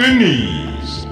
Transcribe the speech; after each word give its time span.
iqiniso 0.00 1.08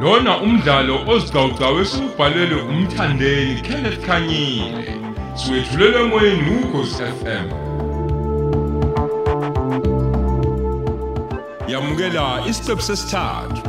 lona 0.00 0.32
umdlalo 0.44 0.96
ozicawucawu 1.12 1.78
esubhalelwe 1.84 2.60
umthandeni 2.72 3.54
Kenneth 3.66 4.00
Khanyile 4.06 4.92
siwethulela 5.38 5.98
emoyeni 6.04 6.50
ukhosi 6.60 7.02
FM 7.18 7.48
yamukela 11.72 12.24
isiqephu 12.50 12.82
sesithathu 12.88 13.62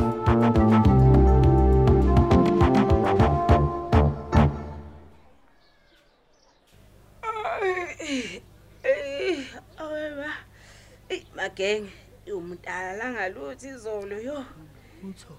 Eh, 8.84 9.38
aweba. 9.78 10.30
Eh, 11.10 11.22
magenge, 11.36 11.90
umuntu 12.58 12.70
alanga 12.70 13.28
luthi 13.28 13.68
izolo 13.68 14.20
yo. 14.20 14.44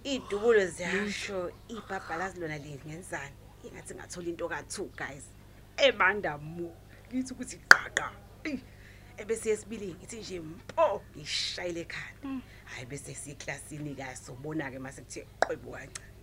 Idubulo 0.04 0.66
ziyasho, 0.66 1.52
ibhabhala 1.68 2.30
zilona 2.32 2.58
lingenzani. 2.58 3.36
Ingathi 3.64 3.96
ngathola 3.96 4.28
into 4.28 4.48
ka2 4.48 4.90
guys. 4.96 5.26
Ebanda 5.78 6.38
mu. 6.38 6.72
Ngithi 7.12 7.34
ukuthi 7.34 7.58
qaqa. 7.68 8.12
Ebese 9.18 9.50
yesibili 9.50 9.96
ngithi 9.96 10.20
nje 10.20 10.40
mpo 10.40 11.02
ngishayile 11.18 11.82
ekhanda. 11.82 12.42
Hayi 12.66 12.86
bese 12.86 13.16
siklasini 13.16 13.96
ka 13.96 14.16
sobona 14.16 14.72
ke 14.72 14.80
mase 14.80 15.02
kuthe 15.02 15.28
qwebu 15.40 15.72
kancane. 15.72 16.14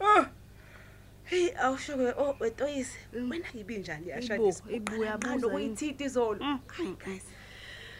Ah. 0.00 0.30
Hey, 1.24 1.50
awusho 1.56 1.96
ke 1.96 2.14
oh 2.16 2.36
wetoyisi. 2.40 2.96
Wena 3.12 3.48
ngibinjani 3.54 4.08
yashadisa? 4.08 4.64
ibuya 4.70 5.18
buza 5.18 5.46
yini? 5.46 5.56
uyithithi 5.56 6.04
izolo. 6.04 6.40
Hayi 6.66 6.96
guys. 7.04 7.24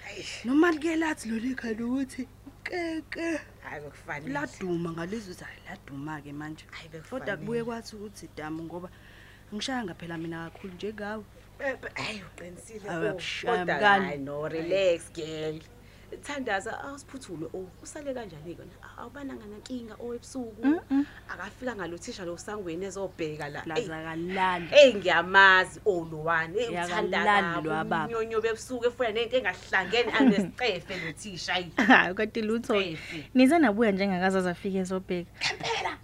Hayi. 0.05 0.25
noma 0.45 0.71
like 0.73 0.97
lathi 0.97 1.29
lo 1.31 1.39
lekhaya 1.39 1.75
lokuthi 1.75 2.29
keke 2.65 3.41
Hayi 3.65 3.81
bekufanele. 3.83 4.33
laduma 4.33 4.91
ngalizwe 4.93 5.33
ukuthi 5.33 5.45
hayi 5.45 5.61
laduma 5.69 6.21
ke 6.23 6.33
manje 6.33 6.65
Hayi, 6.71 6.89
bekufanele. 6.89 7.11
kodwa 7.11 7.37
kubuye 7.37 7.65
kwathi 7.65 7.97
ukuthi 7.97 8.29
damu 8.37 8.63
ngoba 8.65 8.89
ngishaya 9.55 9.95
phela 9.95 10.19
mina 10.19 10.51
kakhulu 10.51 10.75
njengawe 10.75 11.25
Hayi 11.95 12.23
uqinisile. 12.29 12.89
Awu, 12.91 13.05
oh, 13.07 13.11
akushaya 13.11 13.59
kodwa 13.59 13.77
mngani. 13.77 14.05
hayi, 14.07 14.19
no 14.19 14.49
relax 14.49 15.13
girl. 15.13 15.61
Thandaza 16.23 16.81
awusiphuthule 16.85 17.47
oh 17.55 17.67
usale 17.83 18.15
kanjani 18.15 18.55
ke 18.55 18.63
awubananga 18.99 19.45
nankinga 19.47 19.95
owebusuku 20.01 20.81
akafika 21.29 21.77
ngalothisha 21.77 22.25
lo 22.25 22.37
sangweni 22.37 22.85
ezobheka 22.87 23.49
la. 23.49 23.61
Ey, 23.65 23.67
lazakalali 23.89 24.67
Hey 24.67 24.95
ngiyamazi 24.95 25.81
olowani 25.87 26.59
hey 26.59 26.69
uthanda 26.69 27.19
Yakalali 27.19 27.47
lo 27.47 27.55
kabi 27.55 27.69
wababa. 27.69 28.07
unyonyo 28.07 28.41
bebusuku 28.41 28.87
efuna 28.87 29.11
nento 29.13 29.37
engahlangene 29.37 30.13
anesicefe 30.13 30.95
lothisha 31.07 31.55
ayi. 31.55 31.73
Hayi 31.77 32.15
kodwa 32.15 32.43
lutho 32.43 32.75
Cefe. 32.83 33.31
nize 33.35 33.59
nabuya 33.59 33.93
njengakazazi 33.93 34.49
afike 34.49 34.79
ezobheka. 34.79 35.31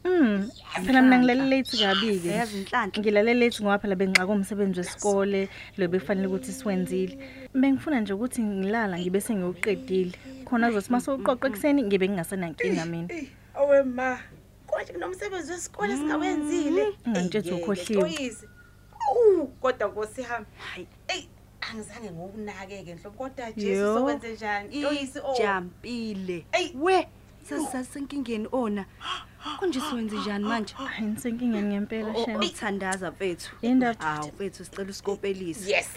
Mm 0.04 0.50
phela 0.84 1.02
mina 1.02 1.18
ngilale 1.18 1.44
late 1.50 1.76
kabi 1.76 2.18
ke 2.20 2.28
yazi 2.28 2.58
inhlanhla 2.58 3.00
ngilale 3.00 3.34
late 3.34 3.62
ngoba 3.62 3.78
phela 3.78 3.94
bengixaka 3.96 4.32
umsebenzi 4.32 4.80
wesikole 4.80 5.48
lo 5.76 5.88
bekufanele 5.88 6.26
ukuthi 6.26 6.52
siwenzile 6.52 7.18
bengifuna 7.54 8.00
nje 8.00 8.12
ukuthi 8.12 8.42
ngilala 8.42 8.98
ngibe 8.98 9.20
sengiyoqedile 9.20 10.14
khona 10.44 10.66
kuzothi 10.68 10.92
masewuqoqa 10.92 11.48
ekseni 11.48 11.82
ngibe 11.82 12.08
ngingasenankinga 12.08 12.86
mina 12.86 13.08
Owe 13.54 13.82
ma. 13.82 14.18
Konje 14.66 14.92
kunomsebenzi 14.92 15.52
wesikole 15.52 15.96
singawenzile. 15.96 16.94
Ngantshela 17.08 17.46
Ey, 17.46 17.62
ukhohliwe. 17.62 18.02
Xolisi. 18.02 18.46
Uh, 19.10 19.48
kodwa 19.60 19.88
Nkosi 19.88 20.22
hamba. 20.22 20.48
Hayi. 20.58 20.86
Ey, 21.08 21.28
angizange 21.60 22.10
ngokunake 22.10 22.82
ke 22.84 22.94
nhlobo 22.94 23.18
kodwa 23.18 23.52
Jesu 23.52 23.80
Yo. 23.80 23.94
sokwenze 23.94 24.32
njani? 24.32 24.82
Xolisi 24.82 25.18
oh. 25.18 25.34
ijampile 25.34 26.46
Ey. 26.52 26.72
we 26.75 27.06
sasisenkingeni 27.42 28.48
ona 28.52 28.84
konje 29.58 29.80
siwenze 29.80 30.16
njani 30.16 30.44
manje 30.44 30.74
hayi 30.78 31.06
nisenkingeni 31.10 31.68
ngempela 31.68 32.12
O- 32.16 32.24
shem 32.24 32.36
othandaza 32.36 33.10
mfethu 33.10 33.50
Yindaba. 33.62 34.04
hawu 34.04 34.28
mfethu 34.28 34.64
sicela 34.64 34.90
usikopelise 34.90 35.70
Yes. 35.70 35.88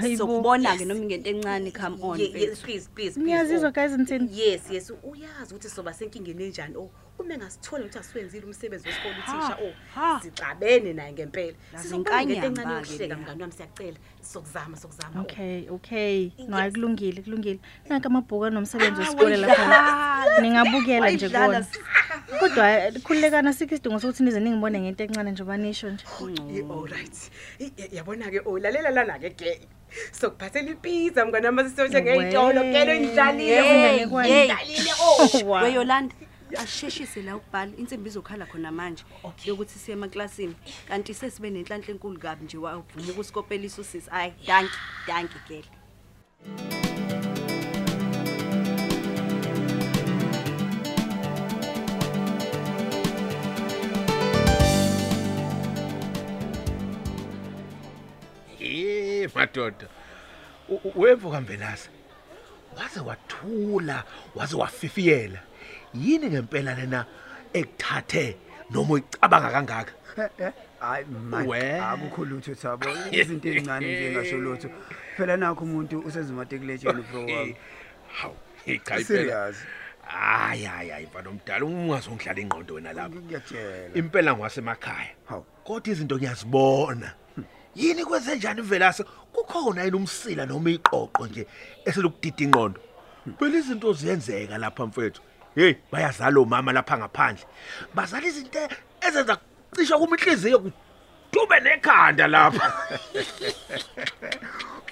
Hayibo. 0.00 0.18
sokubona 0.18 0.76
ke 0.76 0.84
noma 0.84 1.00
ingento 1.00 1.30
encane 1.30 1.70
come 1.70 1.96
on 2.02 2.20
Ye- 2.20 2.24
ye- 2.26 2.30
mfethu 2.30 2.62
please 2.62 2.64
please. 2.64 2.88
please, 2.94 3.20
niyazizwa 3.20 3.68
oh. 3.68 3.72
guys 3.72 3.92
ngithini 3.92 4.28
Yes, 4.40 4.62
yes, 4.70 4.92
uyazi 5.02 5.54
ukuthi 5.54 5.68
soba 5.70 5.92
senkingeni 5.94 6.44
enjani. 6.44 6.76
Oh, 6.76 6.90
uma 7.18 7.34
engasitholi 7.34 7.82
ukuthi 7.84 7.98
asiwenzile 7.98 8.44
umsebenzi 8.46 8.88
wesikole 8.88 9.14
uthisha 9.18 9.58
oh, 9.64 9.72
ha. 9.94 10.20
sixabene 10.22 10.92
naye 10.92 11.12
ngempela. 11.12 11.56
Yazi 11.72 11.82
Sizokubona 11.88 12.22
into 12.22 12.34
inkanyamba 12.34 12.62
encane 12.62 12.74
ke 12.84 12.92
yokuhleka 12.92 13.04
leya. 13.14 13.16
mngani 13.16 13.40
wami 13.42 13.52
siyacela. 13.52 13.98
Sokuzama, 14.22 14.76
sokuzama. 14.76 15.20
oh. 15.20 15.22
okay 15.22 15.68
okay 15.70 16.30
no 16.48 16.56
hayi 16.56 16.64
Yes. 16.66 16.74
kulungile 16.74 17.22
kulungile 17.22 17.58
nanka 17.88 18.06
amabhuku 18.08 18.44
anomsebenzi 18.44 18.94
Ah, 19.02 19.04
wesikole 19.04 19.36
lapha 19.36 19.62
wayidlala. 19.62 20.40
ningabukela 20.40 21.10
nje 21.10 21.26
Wayidlala 21.26 21.46
kona 21.46 21.66
kodwa 22.40 22.70
eh, 22.70 22.92
khululekana 23.02 23.52
sikho 23.52 23.74
isidingo 23.74 24.00
sokuthi 24.00 24.22
nize 24.22 24.40
ningibone 24.40 24.80
ngento 24.80 25.04
encane 25.04 25.30
njengoba 25.30 25.56
nisho 25.56 25.90
nje. 25.90 26.04
Ye- 26.52 26.64
alright 26.70 27.30
I- 27.60 27.72
ya- 27.76 27.88
yabona 27.92 28.30
ke 28.30 28.40
oh 28.46 28.58
lalela 28.58 28.90
lana 28.90 29.18
ke. 29.18 29.30
Ke 29.30 29.60
sokuphathela 30.12 30.70
ipizza 30.70 31.24
mngani 31.26 31.46
wami 31.46 31.70
sisoshe 31.70 32.02
ngeyitolo 32.02 32.60
kelo 32.72 32.92
Hey, 32.92 33.00
ngidlalile 33.00 33.62
hey, 33.62 34.06
ngidlalile 34.06 34.90
oh. 35.00 35.44
Wow. 35.46 35.62
weyolanda 35.62 36.14
asheshise 36.58 37.22
la 37.22 37.36
ukubhala. 37.36 37.72
Insimbi 37.78 38.08
izokhala 38.08 38.46
khona 38.46 38.72
manje 38.72 39.04
yokuthi 39.44 39.78
siye 39.78 39.96
emaklasini 39.96 40.54
kanti 40.88 41.14
sesibe 41.14 41.50
nenhlanhla 41.50 41.90
enkulu 41.94 42.18
kabi 42.18 42.44
nje 42.44 42.58
wavuma 42.58 43.10
ukusikopelisa 43.12 43.80
usisi. 43.82 44.10
Hayi 44.10 44.32
danki 44.46 44.78
danki 45.06 45.38
gele 45.48 46.83
Eh 59.24 59.30
madoda. 59.34 59.86
U- 60.68 60.80
u- 60.84 61.00
Wevuka 61.00 61.40
mbelasa. 61.40 61.88
Waze 62.76 63.00
wathula, 63.00 64.04
waze 64.34 64.56
wafifiyela. 64.56 65.40
Yini 65.94 66.26
ngempela 66.30 66.74
lena 66.74 67.06
ekuthathe 67.52 68.36
noma 68.70 68.94
uyicabanga 68.94 69.50
kangaka? 69.50 69.92
hayi 70.80 71.04
We. 71.06 71.10
manje 71.30 71.80
akukho 71.80 72.24
lutho 72.24 72.54
thabo 72.54 72.86
izinto 73.10 73.48
ezincane 73.48 73.86
nje 73.86 74.06
engasho 74.10 74.36
lutho 74.36 74.68
phela 75.16 75.36
nakho 75.36 75.64
umuntu 75.64 75.98
usezimatikulejeni 76.06 77.02
bro 77.02 77.20
wami 77.20 77.56
Hawu, 78.20 78.36
hey 78.64 78.78
cha 78.78 78.98
impela. 78.98 79.04
serious 79.04 79.56
Hayi 80.06 80.64
hayi 80.64 80.90
hayi 80.90 81.06
mfana 81.06 81.30
omdala 81.30 81.64
ungazongihlala 81.64 82.40
ingqondo 82.40 82.74
wena 82.74 82.92
lapha. 82.92 83.16
ngiyakutshela 83.20 83.94
Impela 83.94 84.34
ngwasemakhaya. 84.36 85.14
hawu 85.28 85.42
Kodwa 85.64 85.92
izinto 85.92 86.16
ngiyazibona. 86.16 87.14
Yini 87.76 88.04
kwenze 88.04 88.36
njani 88.36 88.62
velase? 88.62 89.04
Kukhona 89.32 89.82
yini 89.82 89.96
umsila 89.96 90.46
noma 90.46 90.70
iqoqo 90.70 91.26
nje 91.26 91.46
eselukudida 91.84 92.44
ingqondo? 92.44 92.80
Phela 93.38 93.58
izinto 93.58 93.92
ziyenzeka 93.92 94.58
lapha 94.58 94.86
mfethu. 94.86 95.22
Hey, 95.54 95.74
bayazala 95.92 96.40
omama 96.40 96.72
lapha 96.72 96.98
ngaphandle. 96.98 97.44
Bazala 97.94 98.26
izinto 98.26 98.58
ezenza 99.00 99.38
cisha 99.76 99.98
kuma 99.98 100.16
inhliziyo 100.16 100.58
kudube 100.58 101.60
nekhanda 101.60 102.26
lapha. 102.26 102.72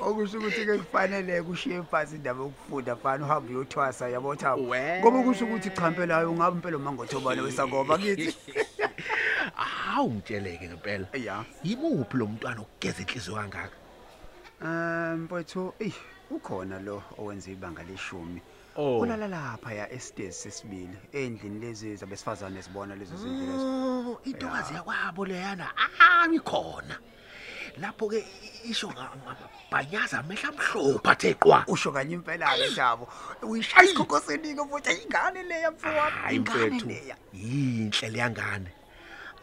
okusho 0.02 0.38
ukuthi 0.38 0.66
ke 0.66 0.78
kufanele 0.78 1.42
kushiye 1.42 1.82
phansi 1.82 2.16
indaba 2.16 2.42
yokufunda 2.42 2.96
fana 2.96 3.24
uhambe 3.24 3.54
uyothwasa 3.54 4.08
yabo 4.08 4.36
thabo 4.36 4.68
We. 4.68 5.00
ngoba 5.00 5.22
kusho 5.22 5.44
ukuthi 5.44 5.70
cha 5.70 5.88
impela 5.88 6.14
hayi 6.14 6.26
ungabe 6.26 6.56
impela 6.56 6.78
mangothobane 6.78 7.40
wesakoba 7.40 7.98
kithi 7.98 8.34
Hawu 9.50 10.10
ngitsheleke 10.10 10.68
ngempela. 10.68 11.06
ya 11.14 11.44
Yimuphi 11.64 12.16
lo 12.16 12.26
mntwana 12.26 12.60
ogeza 12.60 13.02
inhliziyo 13.02 13.36
kangaka? 13.36 13.76
um 14.62 15.24
mfowethu 15.24 15.74
eyi 15.80 15.94
ukhona 16.30 16.78
lo 16.80 17.02
owenza 17.18 17.50
ibanga 17.50 17.82
leshumi 17.82 18.40
Oh. 18.76 18.98
ulala 19.00 19.28
lapha 19.28 19.72
ya 19.74 19.90
estage 19.92 20.32
sesibili 20.32 20.96
endlini 21.12 21.60
lezi 21.60 21.96
zabesifazane 21.96 22.62
sibona 22.62 22.94
lezo 22.96 23.16
zinto 23.16 23.44
lezo 23.52 23.66
Oh, 24.12 24.20
intokazi 24.24 24.74
yakwabo 24.74 25.26
leyana 25.26 25.68
ah 25.76 26.26
ikhona. 26.32 26.96
Lapho 27.80 28.08
ke 28.08 28.24
isho 28.64 28.88
ngabhanyaza 28.92 30.18
amehla 30.18 30.48
amhlophe 30.48 31.08
athe 31.10 31.34
qwa. 31.34 31.64
usho 31.68 31.92
kanye 31.92 32.14
impela 32.14 32.46
ke 32.56 32.70
jabo 32.76 33.08
uyishaya 33.42 33.84
isikhokosenike 33.84 34.60
futhi 34.70 34.92
ingane 35.04 35.42
leya 35.42 35.70
mfowami 35.70 36.16
Hayi 36.22 36.36
ingane 36.36 36.66
mfethu. 36.66 36.86
leya 36.88 37.16
Yinhle 37.34 38.08
leyangane. 38.08 38.70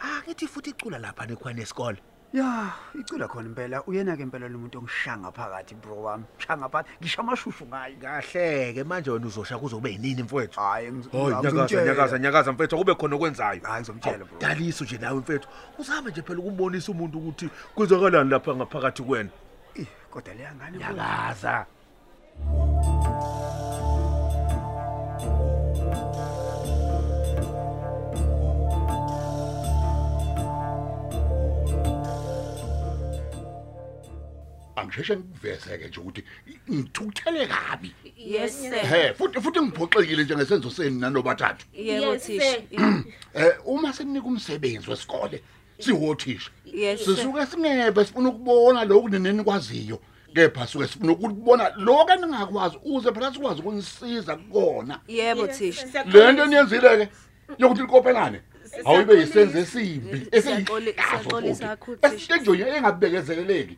Ah 0.02 0.22
ngithi 0.28 0.48
futhi 0.48 0.70
icula 0.70 0.98
lapha 1.00 1.26
nekhwana 1.26 1.62
esikole. 1.62 1.98
ya 2.34 2.70
icula 3.00 3.28
khona 3.28 3.50
impela 3.50 3.82
uyena 3.90 4.14
ke 4.16 4.22
impela 4.22 4.46
lo 4.48 4.60
muntu 4.60 4.78
ongishanga 4.78 5.32
phakathi 5.34 5.74
bro 5.82 5.98
wami 6.02 6.26
shanga 6.38 6.70
phakathi 6.70 6.94
ngisho 7.02 7.22
amashushu 7.22 7.66
ngayo 7.66 7.96
Kahle 7.98 8.74
ke 8.74 8.84
manje 8.86 9.10
wena 9.12 9.26
uzosha 9.28 9.58
kuzobe 9.58 9.90
yinini 9.92 10.24
mfethu? 10.24 10.60
hayi 10.60 10.92
ngiz- 10.92 11.10
Hoy 11.12 11.34
nyakaza 11.34 11.50
ngizomtshela. 11.50 11.86
nyakaza 11.86 12.20
nyakaza 12.20 12.52
mfethu 12.54 12.78
kube 12.78 12.96
khona 12.96 13.16
okwenzayo. 13.16 13.62
Hayi, 13.64 13.80
ngizomtshela, 13.82 14.26
bro. 14.26 14.38
Daliso 14.40 14.84
nje 14.86 14.98
nawe 14.98 15.20
mfethu. 15.20 15.48
Uzame 15.80 16.12
nje 16.12 16.22
phela 16.22 16.40
ukumbonisa 16.40 16.92
umuntu 16.92 17.18
ukuthi 17.18 17.50
kwenzakalani 17.76 18.30
lapha 18.30 18.56
ngaphakathi 18.56 19.04
kwena. 19.04 19.30
Ih, 19.76 19.88
kodwa 20.12 20.34
leya 20.34 20.54
ngane 20.56 20.78
mfowethu, 20.78 20.96
Nyakaza. 20.96 21.66
Angisheshe 34.90 35.16
ngikuvezeke 35.16 35.88
nje 35.88 36.00
ukuthi 36.00 36.24
ngithukuthele 36.72 37.48
kabi 37.48 37.94
yes 38.18 38.62
sir 38.62 38.74
he 38.86 39.14
futhi 39.14 39.42
futhi 39.42 39.62
ngiphoxekile 39.62 40.24
njengesenzo 40.24 40.70
seni 40.72 41.00
nanobathathu 41.00 41.66
yebo 41.74 42.06
Yes, 42.14 42.24
thisha 42.24 42.52
sir. 42.52 42.62
Yeah. 42.72 43.04
eh 43.34 43.52
uma 43.66 43.94
seninika 43.94 44.28
umsebenzi 44.28 44.90
wesikole 44.90 45.44
siwothisha 45.80 46.52
yes 46.66 47.06
sir. 47.06 47.16
sisuke 47.16 47.46
singebe 47.46 48.06
sifuna 48.06 48.30
ukubona 48.30 48.84
lokhu 48.86 49.10
neneni 49.10 49.44
kwaziyo 49.44 50.00
kepha 50.34 50.68
suke 50.68 50.88
sifuna 50.88 51.12
ukubona 51.12 51.70
lokho 51.78 52.14
eningakwazi 52.14 52.78
uze 52.86 53.12
phela 53.12 53.34
sikwazi 53.34 53.60
ukunisiza 53.62 54.36
kukona 54.36 55.00
yebo 55.08 55.46
Yes, 55.48 55.58
thisha 55.58 55.88
sir. 55.88 56.06
le 56.14 56.32
nto 56.32 56.44
eniyenzile 56.44 56.98
ke 56.98 57.08
yokuthi 57.58 57.82
likopelane 57.82 58.42
awuyibe 58.86 59.14
yisenze 59.20 59.60
esibi 59.60 60.18
Siyaqoli- 60.32 60.94
siyaxolisa 61.10 61.68
kakhulu, 61.68 61.98
Thisha. 61.98 62.16
esistenjoni 62.16 62.62
engabekezeleleki 62.62 63.78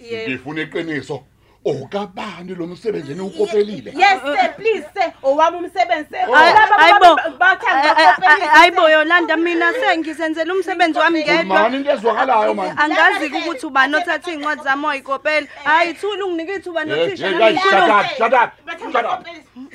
Yebo. 0.00 0.30
ngifuna 0.30 0.62
iqiniso 0.62 1.22
okabani 1.64 2.54
lo 2.54 2.66
msebenzi 2.66 3.12
eniwukopelile 3.12 3.92
Yes 3.96 4.20
sir, 4.24 4.54
please 4.56 4.86
sir. 4.94 5.12
Owami 5.22 5.56
umsebenzi 5.56 6.08
sir. 6.10 6.18
Ay- 6.34 6.52
Laba 6.54 6.74
Hayibo, 6.76 7.04
abantu 7.06 7.38
bathanda 7.38 7.92
ukukopelisa, 7.92 8.46
hayibo 8.50 8.80
sir. 8.82 8.90
Yolanda 8.90 9.36
mina 9.36 9.72
sengizenzela 9.72 10.54
umsebenzi 10.54 10.98
wami 10.98 11.22
ngedwa. 11.24 11.44
mani 11.44 11.76
into 11.76 11.90
ezwakalayo 11.90 12.54
mani 12.54 12.72
Angazi 12.76 13.26
ukuthi 13.26 13.66
ubani 13.66 13.94
othatha 13.96 14.32
incwadi 14.32 14.62
zami 14.62 14.86
wayikopela. 14.86 15.46
Hayi 15.64 15.94
thula 15.94 16.24
unginike 16.24 16.54
ithuba 16.54 16.80
Hey, 16.80 16.88
nothisha 16.90 17.28
hey, 17.28 17.38
nami 17.38 17.52
guys, 17.52 17.62
shut 17.62 17.72
ngikhulume. 17.72 18.00
up, 18.00 18.06
shut 18.18 18.32
up, 18.32 18.50
Bathanda 18.66 18.92
shut 19.00 19.12
up. 19.12 19.67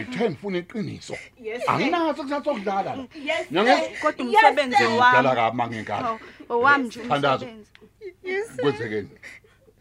Ukukopelisa. 0.00 0.10
ngithe 0.10 0.30
ngifuna 0.30 0.58
iqiniso 0.58 1.16
Yes, 1.40 1.62
sir. 1.62 1.70
anginaso 1.70 2.22
kusatha 2.22 2.50
okudlala 2.50 2.96
la 2.96 3.02
Yes 3.14 3.38
sir. 3.38 3.46
Nyangezi? 3.50 3.82
Kodwa 4.02 4.24
Yes, 4.26 4.34
umsebenzi 4.34 4.76
sir. 4.76 4.86
dlala 4.88 5.28
wami. 5.28 5.36
kabi 5.40 5.56
mangenkala 5.56 6.10
Oh, 6.10 6.18
Owami 6.54 6.84
nje 6.84 7.00
Thandazo. 7.00 7.44
umsebenzi. 7.46 8.60
kwenzekeni 8.62 9.08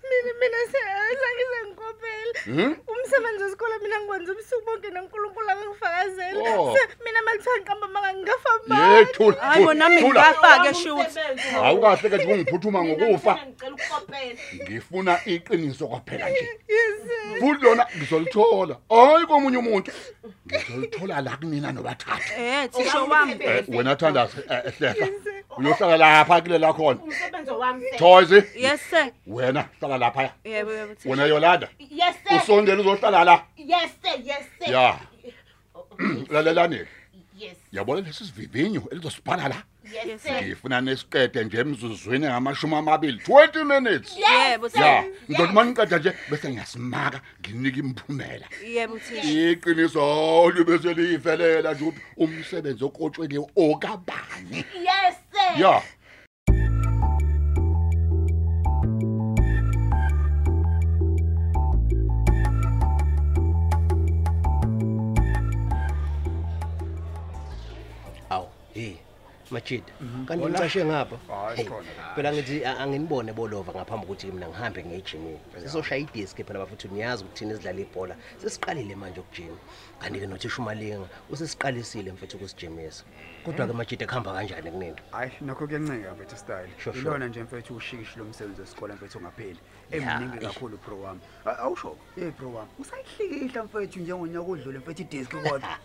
mina 0.09 0.31
mina 0.39 0.57
sengize 0.71 1.59
ngikopela 1.67 2.33
Hmm? 2.45 2.75
umsebenzi 2.87 3.43
wesikole 3.43 3.77
mina 3.83 3.99
ngikwenza 3.99 4.31
ubusuku 4.31 4.65
bonke 4.65 4.89
nonkulunkulu 4.89 5.49
akangifakazela 5.49 6.59
Oh. 6.59 6.75
Se- 6.77 6.95
mina 7.05 7.21
makuthiwa 7.21 7.57
ngiqamba 7.57 7.87
manga 7.87 8.13
ngingafa 8.13 8.49
ye 8.97 9.05
thula 9.05 9.37
Hayibo 9.41 9.73
nami 9.73 9.97
thula 10.01 10.21
ngingafake 10.21 10.59
Owami 10.61 10.83
shoot. 10.83 11.07
umsebenzi. 11.07 11.55
awukahle 11.63 12.09
ke 12.09 12.17
nje 12.17 12.33
ungiphuthuma 12.33 12.83
ngokufa 12.83 13.33
Mina 13.33 13.45
ngicela 13.47 13.75
ukukopela. 13.75 14.39
ngifuna 14.63 15.19
iqiniso 15.25 15.87
kwaphela 15.87 16.29
nje 16.29 16.47
futhi 17.39 17.63
lona 17.65 17.87
ngizolithola 17.97 18.75
hayi 18.89 19.25
komunye 19.25 19.57
umuntu 19.57 19.91
ngizolithola 20.47 21.21
la 21.21 21.37
kunina 21.37 21.71
nobathathu 21.71 22.33
Eh 22.37 22.69
thisha 22.71 23.01
wami. 23.01 23.33
Eh, 23.39 23.63
wena 23.67 23.95
thandaza 23.95 24.37
eh, 24.49 24.73
hlehla 24.77 25.07
uyohlala 25.57 25.97
lapha 25.97 26.41
kulela 26.41 26.73
khona 26.73 26.99
Umsebenzi 27.03 27.51
wami 27.51 27.81
sir. 27.89 27.99
Joyce 27.99 28.43
Yes 28.55 28.81
sir. 28.89 29.11
wena 29.27 29.65
hlala 29.79 29.97
lapha 29.97 30.21
Yebo 30.45 30.71
yebo 30.71 30.93
thisha. 30.95 31.09
wena 31.09 31.25
Yolanda 31.25 31.67
Yes 31.79 32.15
sir. 32.27 32.37
usondela 32.37 32.81
uzohlala 32.81 33.23
la 33.23 33.43
Yes 33.57 33.91
sir. 34.03 34.19
Yes 34.23 34.45
sir. 34.59 34.73
ya 34.73 34.99
lalelani 36.29 36.79
Yes. 37.37 37.57
yabona 37.71 38.01
lesi 38.01 38.25
sivivinyo 38.25 38.83
elizosibhala 38.91 39.47
la 39.47 39.55
Yes 40.05 40.21
sir. 40.23 40.41
ngifuna 40.43 40.81
nesiqede 40.81 41.43
nje 41.43 41.57
emzuzwini 41.59 42.25
ngamashumi 42.27 42.75
amabili 42.75 43.17
20 43.27 43.63
minutes 43.65 44.17
Yebo 44.17 44.69
sir. 44.69 44.81
ya 44.81 45.03
ngizothi 45.29 45.51
uma 45.51 45.65
ngiqeda 45.65 45.97
nje 45.99 46.13
bese 46.29 46.49
ngiyasimaka 46.49 47.21
nginika 47.41 47.77
imphumela 47.79 48.45
Yebo 48.67 48.99
thisha. 48.99 49.51
iqiniso 49.51 50.49
libese 50.51 50.93
liyifelela 50.93 51.73
nje 51.73 51.83
ukuthi 51.85 52.01
umsebenzi 52.17 52.83
okotshweliwe 52.83 53.45
okabani 53.55 54.57
Yes 54.81 55.15
sir. 55.35 55.83
Machida. 69.55 69.93
Kanti 70.27 70.45
ngicashe 70.45 70.85
ngapha. 70.85 71.17
Hayi, 71.27 71.55
Hey, 71.57 71.65
khona 71.65 71.87
la. 71.97 72.15
Phela 72.15 72.29
ngithi 72.33 72.65
a- 72.65 72.77
anginibone 72.83 73.31
bolova 73.33 73.71
ngaphambi 73.73 74.05
kokuthi 74.07 74.27
mina 74.31 74.47
ngihambe 74.47 74.83
ngiye 74.83 74.99
ejimini. 74.99 75.39
Sizoshaya 75.61 76.01
idisk 76.01 76.37
phela 76.43 76.59
bafuthi 76.59 76.87
niyazi 76.87 77.23
ukuthi 77.23 77.39
thina 77.45 77.55
sidlala 77.55 77.79
ibhola. 77.81 78.15
Sesiqalile 78.41 78.95
manje 78.95 79.19
ukujima. 79.19 79.57
Kanti 79.99 80.19
ke 80.19 80.27
nothi 80.27 80.49
shumalinga 80.49 81.07
usesiqalisile 81.29 82.11
mfethu 82.11 82.37
ukusijimisa. 82.37 83.03
Kodwa 83.45 83.67
ke 83.67 83.73
Machida 83.73 84.05
kuhamba 84.07 84.33
kanjani 84.33 84.71
kunina? 84.71 84.95
hayi 85.11 85.31
nakho 85.41 85.67
kuyancika 85.67 86.13
mfethu 86.13 86.37
style 86.37 86.69
Sure, 86.77 86.93
sure. 86.95 86.99
ilona 86.99 87.27
nje 87.27 87.43
mfethu 87.43 87.75
ushikishi 87.75 88.19
lo 88.19 88.25
msebenzi 88.25 88.61
wesikole 88.61 88.93
mfethu 88.93 89.17
ungapheli 89.17 89.59
Ya, 89.59 89.74
emningi 89.91 90.37
eish. 90.37 90.53
kakhulu 90.53 90.77
pro 90.77 91.01
wami 91.01 91.19
A- 91.45 91.57
awusho 91.57 91.95
hey 92.15 92.31
pro 92.31 92.53
wami 92.53 92.69
usayihlikihla 92.79 93.63
mfethu 93.63 93.99
njengonyaka 93.99 94.51
odlule 94.51 94.79
mfethu 94.79 95.01
idisk 95.01 95.31
kodwa 95.31 95.61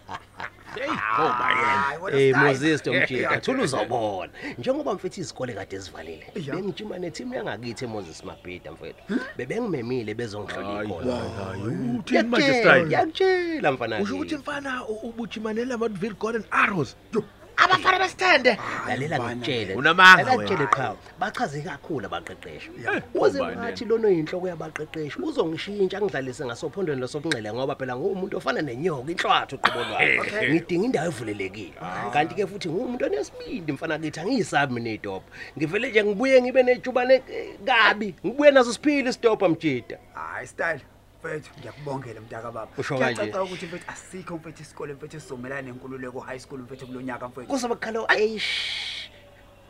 Hayi, 0.71 1.99
wena 2.03 2.19
Eh 2.19 2.33
style. 2.35 2.47
Moses 2.49 2.83
Tomjida, 2.85 3.21
Yeah. 3.31 3.41
thula 3.43 3.63
uzobona. 3.63 4.33
Njengoba 4.59 4.95
mfethu 4.95 5.21
izikole 5.21 5.53
kade 5.53 5.79
zivalile. 5.79 6.27
Ya. 6.35 6.55
Bengijima 6.55 6.99
neteam 6.99 7.35
yangakithi 7.35 7.85
eMoses 7.85 8.25
Mabhida 8.25 8.73
mfethu. 8.73 9.03
Bebengimemile 9.37 10.15
bezongihlola 10.15 10.85
ikhono. 10.85 11.99
uthini 11.99 12.23
manje 12.23 12.55
style 12.55 12.93
Yakutshela 12.93 13.73
mfana. 13.73 14.01
usho 14.01 14.15
ukuthi 14.15 14.29
kimi. 14.29 14.41
mfana 14.41 14.85
u- 14.87 15.09
ubujimanela 15.09 15.75
amadville 15.75 16.15
golden 16.15 16.45
arrows 16.51 16.97
Yo, 17.15 17.23
abafana 17.65 17.99
besithende 17.99 18.59
lalela 18.89 19.19
bana. 19.19 19.35
ngikutshele 19.37 19.75
Unamanga 19.75 20.23
Lalela 20.23 20.31
wena. 20.31 20.43
ngikutshele 20.43 20.67
qha 20.71 20.95
bachaze 21.19 21.61
kakhulu 21.63 22.07
abaqeqeshi. 22.07 22.71
Eh, 22.95 23.03
uze 23.15 23.41
ubani 23.41 23.57
ngathi 23.57 23.85
lona 23.85 24.09
oyinhloko 24.09 24.49
yabaqeqeshi 24.49 25.19
uzongishintsha 25.23 26.01
ngidlalise 26.01 26.45
ngasophondweni 26.47 27.01
losokunxele 27.01 27.53
ngoba 27.53 27.75
phela 27.75 27.97
ngumuntu 27.97 28.37
ofana 28.37 28.63
nenyoka 28.63 29.11
inhlwathu 29.13 29.55
uqobolwayo 29.57 30.25
ngidinga 30.51 30.85
indawo 30.87 31.07
evulelekile. 31.09 31.75
Kanti 32.13 32.35
ke 32.35 32.47
futhi 32.47 32.69
ngumuntu 32.69 33.05
onesibindi 33.05 33.73
mfana 33.73 33.99
kithi 33.99 34.21
angiyisabi 34.21 34.75
mina 34.75 34.91
idopha 34.91 35.27
ngivele 35.59 35.91
nje 35.91 36.05
ngibuye 36.05 36.43
ngibe 36.43 36.63
nejubane 36.63 37.15
eh, 37.15 37.55
kabi 37.67 38.15
ngibuye 38.27 38.51
nazo 38.51 38.73
siphile 38.73 39.11
isitopha 39.11 39.49
mjida 39.49 39.99
hayi 40.15 40.47
style. 40.47 40.81
Mfethu 41.21 41.51
ngiyakubongela 41.59 42.21
mntaka 42.21 42.53
baba 42.53 42.73
Usho 42.79 42.99
kanje. 42.99 43.15
Kuyacaca 43.15 43.43
ukuthi 43.45 43.67
mfethu 43.67 43.91
asikho 43.93 44.37
mfethu 44.37 44.63
isikole 44.63 44.93
mfethu 44.95 45.17
esizomelana 45.17 45.63
nenkululeko 45.63 46.21
high 46.21 46.39
school 46.39 46.59
mfethu 46.61 46.87
kulo 46.87 47.01
nyaka 47.01 47.29
mfethu 47.29 47.49
kuzobe 47.49 47.75
kukhala 47.75 48.07
eish 48.17 49.11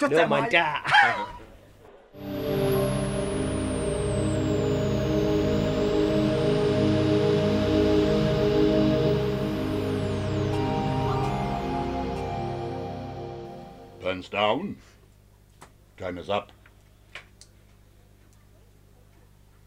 Jotse 0.01 0.15
lo 0.17 0.29
mali. 0.29 0.43
manta 0.43 0.83
Pens 14.01 14.29
down. 14.31 14.77
Time 15.99 16.17
is 16.19 16.31
up. 16.31 16.51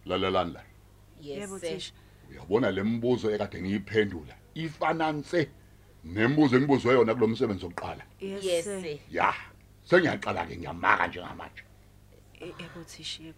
Lalelanda. 0.05 0.61
Yes 1.21 1.39
Yebo 1.49 1.59
sir. 1.59 1.67
thisha. 1.67 1.93
Uyabona 2.29 2.71
lembuzo 2.71 3.31
ekade 3.31 3.61
ngiyiphendula. 3.61 4.35
Ifananse 4.55 5.49
nembuzo 6.03 6.55
engibuzwe 6.57 6.93
yona 6.93 7.13
kulomsebenzi 7.15 7.65
oqala. 7.65 8.03
Yes 8.19 8.43
Yes 8.43 8.65
sir. 8.65 8.81
sir. 8.81 8.97
Ya. 9.11 9.33
Sengiyaqala 9.83 10.45
ke 10.47 10.57
ngiyamaka 10.57 11.07
njengamanje. 11.07 11.63
Eh, 12.41 12.53
Yebo 12.59 12.83
thisha. 12.83 13.23
yebo. 13.23 13.37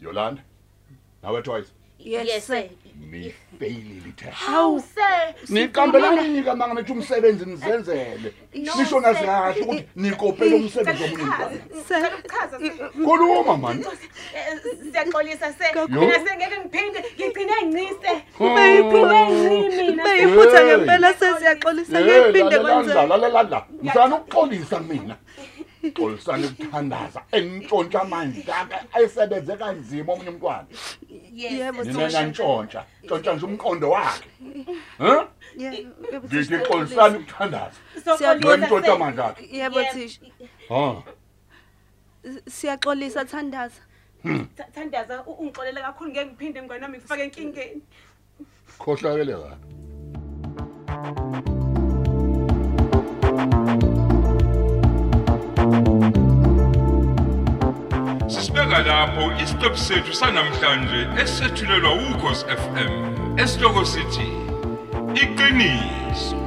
Yolanda. 0.00 0.42
Nawe 1.22 1.42
twice. 1.42 1.70
Yes 2.04 2.46
sir. 2.46 2.64
Ni 3.10 3.32
failile 3.58 4.00
lithe. 4.06 4.30
Hawu 4.30 4.80
sir. 4.80 5.34
Niqambelani 5.48 6.28
nika 6.28 6.54
manga 6.56 6.74
nithi 6.74 6.92
umsebenzi 6.92 7.44
nizenzele. 7.46 8.32
Nisho 8.54 9.00
nazi 9.00 9.24
kahle 9.24 9.60
ukuthi 9.62 9.84
nikopela 9.96 10.56
umsebenzi 10.56 11.02
womunye 11.02 11.22
umntwana. 11.22 11.50
Ngicela 11.74 12.10
ukuchaza 12.18 12.58
sir. 12.58 12.90
Khuluma 13.04 13.56
man. 13.56 13.84
Eh, 14.34 14.58
Siyaxolisa 14.92 15.52
sir. 15.52 15.88
Mina 15.88 16.14
sengeke 16.14 16.56
ngiphinde 16.60 17.04
ngigcine 17.18 17.54
ngicise. 17.66 18.12
Beyiphutha 18.38 19.30
mina. 19.30 20.04
beyiphutha 20.04 20.64
ngempela 20.64 21.14
sesiyaxolisa 21.14 21.98
Hey, 21.98 22.04
ngephinde 22.04 22.56
lalela 22.56 22.74
kwenze. 22.74 22.94
lalela. 22.94 23.66
Ngizana 23.82 24.16
ukuxolisa 24.16 24.80
mina. 24.80 25.16
Xolisana 25.82 26.46
ukuthandaza 26.46 27.20
entshontsha 27.32 28.00
amandla 28.02 28.68
ayisebenze 28.94 29.56
kanzima 29.56 30.12
omunye 30.12 30.30
umntwana. 30.30 30.66
Yes. 31.32 31.52
Yebo 31.52 31.84
Nina 31.84 32.08
nantshontsha. 32.08 32.84
Ntshontsha 33.04 33.34
nje 33.34 33.46
umqondo 33.46 33.90
wakhe. 33.90 34.28
Huh? 34.98 35.24
Yebo 35.56 35.76
yebo, 36.12 36.26
Ngithi 36.26 36.44
thisha, 36.48 36.64
xolisana 36.66 37.16
ukuthandaza. 37.18 37.78
Soxolisa, 38.04 38.48
Wentshontsha 38.48 38.86
sir. 38.86 38.92
amandla 38.96 39.24
akhe. 39.30 39.42
Yebo 39.56 39.78
Yebo. 39.80 39.92
thisha. 39.92 40.20
Ha. 40.68 41.02
Siyaxolisa 42.48 43.24
thandaza. 43.24 43.80
Th- 44.24 44.70
Thandaza 44.74 45.24
u- 45.26 45.32
ungixolele 45.40 45.80
kakhulu 45.80 46.10
ngeke 46.10 46.26
ngiphinde 46.26 46.62
ngwane 46.62 46.80
nami 46.80 46.98
ngifake 46.98 47.22
enkingeni. 47.22 47.82
Khohlakele 48.78 49.32
ka. 49.42 49.56
Sibeka 58.50 58.78
lapho 58.82 59.32
isiqephu 59.42 59.76
sethu 59.76 60.12
sanamhlanje 60.14 61.00
esethulelwa 61.22 61.92
ukhosi 61.94 62.44
FM. 62.46 62.92
Esihloko 63.38 63.84
sithi 63.84 64.26
iqiniso. 65.22 66.39